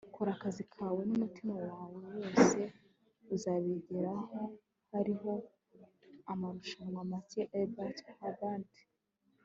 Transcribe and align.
kora 0.15 0.31
akazi 0.37 0.63
kawe 0.73 1.01
n'umutima 1.07 1.53
wawe 1.65 1.97
wose, 2.13 2.59
uzabigeraho- 3.35 4.39
hariho 4.93 5.31
amarushanwa 6.31 7.01
make.- 7.11 7.41
elbert 7.59 7.97
hubbard 8.17 8.67